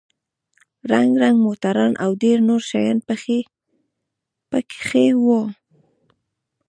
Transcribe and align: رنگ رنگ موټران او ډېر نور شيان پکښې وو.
رنگ 0.91 1.11
رنگ 1.21 1.37
موټران 1.45 1.93
او 2.03 2.11
ډېر 2.23 2.37
نور 2.49 2.61
شيان 2.69 2.97
پکښې 4.51 5.07
وو. 5.23 5.41